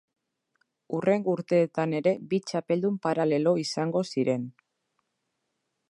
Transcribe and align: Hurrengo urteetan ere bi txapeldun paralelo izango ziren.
Hurrengo 0.97 1.35
urteetan 1.39 1.93
ere 1.99 2.13
bi 2.31 2.39
txapeldun 2.47 2.99
paralelo 3.05 3.55
izango 3.65 4.05
ziren. 4.15 4.49